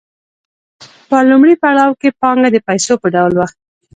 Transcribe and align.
په 1.09 1.17
لومړي 1.29 1.55
پړاو 1.61 1.97
کې 2.01 2.09
پانګه 2.21 2.49
د 2.51 2.57
پیسو 2.67 2.93
په 3.01 3.07
ډول 3.15 3.33
وه 3.35 3.47